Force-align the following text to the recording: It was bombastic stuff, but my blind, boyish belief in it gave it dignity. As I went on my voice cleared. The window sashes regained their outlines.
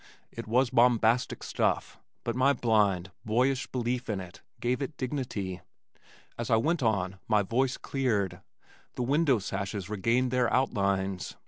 It 0.31 0.47
was 0.47 0.71
bombastic 0.71 1.43
stuff, 1.43 1.99
but 2.23 2.35
my 2.35 2.53
blind, 2.53 3.11
boyish 3.23 3.67
belief 3.67 4.09
in 4.09 4.19
it 4.19 4.41
gave 4.59 4.81
it 4.81 4.97
dignity. 4.97 5.61
As 6.39 6.49
I 6.49 6.55
went 6.55 6.81
on 6.81 7.19
my 7.27 7.43
voice 7.43 7.77
cleared. 7.77 8.41
The 8.95 9.03
window 9.03 9.37
sashes 9.37 9.91
regained 9.91 10.31
their 10.31 10.51
outlines. 10.51 11.35